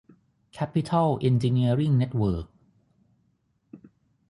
[0.53, 2.47] แคปปิทอล เอ็นจิเนียริ่ง เน็ตเวิร์ค